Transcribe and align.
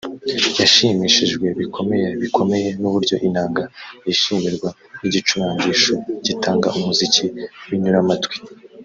yashimishijwe 0.59 1.47
bikomeye 1.59 2.07
bikomeye 2.21 2.67
n’uburyo 2.79 3.15
inanga 3.27 3.63
yishimirwa 4.05 4.69
nk’igicurangisho 4.97 5.93
gitanga 6.25 6.67
umuziki 6.77 7.25
w’inyuramatwi 7.67 8.35